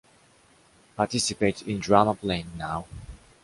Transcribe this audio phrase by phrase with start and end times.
[0.95, 2.87] Participate in drama playing now.